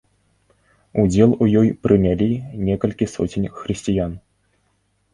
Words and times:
Удзел 1.03 1.35
у 1.43 1.49
ёй 1.61 1.69
прынялі 1.85 2.31
некалькі 2.73 3.13
соцень 3.15 3.49
хрысціян. 3.63 4.21